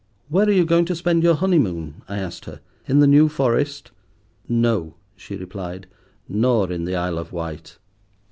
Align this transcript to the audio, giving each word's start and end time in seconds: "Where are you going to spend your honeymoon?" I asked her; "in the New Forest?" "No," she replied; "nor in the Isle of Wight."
"Where 0.29 0.47
are 0.47 0.51
you 0.51 0.65
going 0.65 0.85
to 0.85 0.95
spend 0.95 1.21
your 1.21 1.35
honeymoon?" 1.35 2.01
I 2.09 2.17
asked 2.17 2.45
her; 2.45 2.61
"in 2.87 3.01
the 3.01 3.05
New 3.05 3.29
Forest?" 3.29 3.91
"No," 4.49 4.95
she 5.15 5.35
replied; 5.35 5.85
"nor 6.27 6.71
in 6.71 6.85
the 6.85 6.95
Isle 6.95 7.19
of 7.19 7.31
Wight." 7.31 7.77